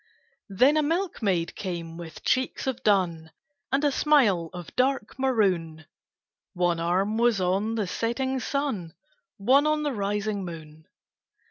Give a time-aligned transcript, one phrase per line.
[0.49, 3.29] Then a milkmaid came with cheeks of dun
[3.71, 5.85] And a smile of dark maroon,
[6.53, 8.95] One arm was on the setting sun,
[9.37, 10.87] One on the rising moon.